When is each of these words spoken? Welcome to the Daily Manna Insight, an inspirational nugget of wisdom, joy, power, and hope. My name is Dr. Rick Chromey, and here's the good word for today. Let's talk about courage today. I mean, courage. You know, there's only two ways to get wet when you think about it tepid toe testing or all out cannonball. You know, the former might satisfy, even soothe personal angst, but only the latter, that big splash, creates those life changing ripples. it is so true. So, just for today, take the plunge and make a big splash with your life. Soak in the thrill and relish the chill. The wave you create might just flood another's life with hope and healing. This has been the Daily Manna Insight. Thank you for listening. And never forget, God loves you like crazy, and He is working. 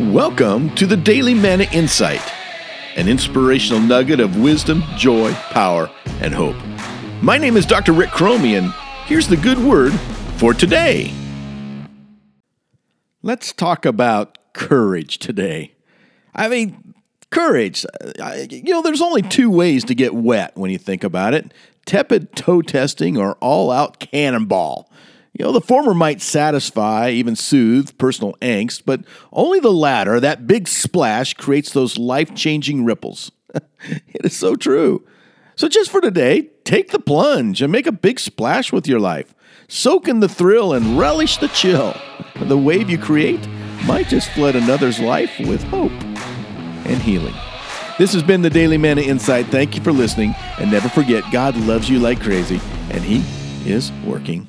Welcome 0.00 0.72
to 0.76 0.86
the 0.86 0.96
Daily 0.96 1.34
Manna 1.34 1.64
Insight, 1.72 2.22
an 2.94 3.08
inspirational 3.08 3.80
nugget 3.80 4.20
of 4.20 4.36
wisdom, 4.36 4.84
joy, 4.96 5.32
power, 5.50 5.90
and 6.20 6.32
hope. 6.32 6.54
My 7.20 7.36
name 7.36 7.56
is 7.56 7.66
Dr. 7.66 7.92
Rick 7.92 8.10
Chromey, 8.10 8.56
and 8.56 8.72
here's 9.06 9.26
the 9.26 9.36
good 9.36 9.58
word 9.58 9.92
for 10.36 10.54
today. 10.54 11.12
Let's 13.22 13.52
talk 13.52 13.84
about 13.84 14.38
courage 14.52 15.18
today. 15.18 15.74
I 16.32 16.46
mean, 16.46 16.94
courage. 17.30 17.84
You 18.50 18.72
know, 18.72 18.82
there's 18.82 19.02
only 19.02 19.22
two 19.22 19.50
ways 19.50 19.82
to 19.86 19.96
get 19.96 20.14
wet 20.14 20.56
when 20.56 20.70
you 20.70 20.78
think 20.78 21.02
about 21.02 21.34
it 21.34 21.52
tepid 21.86 22.36
toe 22.36 22.62
testing 22.62 23.16
or 23.16 23.32
all 23.40 23.72
out 23.72 23.98
cannonball. 23.98 24.88
You 25.38 25.44
know, 25.44 25.52
the 25.52 25.60
former 25.60 25.94
might 25.94 26.20
satisfy, 26.20 27.10
even 27.10 27.36
soothe 27.36 27.96
personal 27.96 28.34
angst, 28.42 28.82
but 28.84 29.02
only 29.32 29.60
the 29.60 29.72
latter, 29.72 30.18
that 30.18 30.48
big 30.48 30.66
splash, 30.66 31.34
creates 31.34 31.72
those 31.72 31.96
life 31.96 32.34
changing 32.34 32.84
ripples. 32.84 33.30
it 33.54 34.24
is 34.24 34.36
so 34.36 34.56
true. 34.56 35.06
So, 35.54 35.68
just 35.68 35.90
for 35.90 36.00
today, 36.00 36.50
take 36.64 36.90
the 36.90 36.98
plunge 36.98 37.62
and 37.62 37.70
make 37.70 37.86
a 37.86 37.92
big 37.92 38.18
splash 38.18 38.72
with 38.72 38.88
your 38.88 38.98
life. 38.98 39.32
Soak 39.68 40.08
in 40.08 40.18
the 40.18 40.28
thrill 40.28 40.72
and 40.72 40.98
relish 40.98 41.36
the 41.36 41.48
chill. 41.48 41.96
The 42.40 42.58
wave 42.58 42.90
you 42.90 42.98
create 42.98 43.46
might 43.86 44.08
just 44.08 44.30
flood 44.30 44.56
another's 44.56 44.98
life 44.98 45.38
with 45.38 45.62
hope 45.64 45.92
and 46.84 47.00
healing. 47.00 47.34
This 47.96 48.12
has 48.12 48.24
been 48.24 48.42
the 48.42 48.50
Daily 48.50 48.78
Manna 48.78 49.02
Insight. 49.02 49.46
Thank 49.46 49.76
you 49.76 49.82
for 49.82 49.92
listening. 49.92 50.34
And 50.58 50.70
never 50.70 50.88
forget, 50.88 51.22
God 51.32 51.56
loves 51.56 51.88
you 51.88 52.00
like 52.00 52.20
crazy, 52.20 52.60
and 52.90 53.04
He 53.04 53.22
is 53.70 53.92
working. 54.04 54.48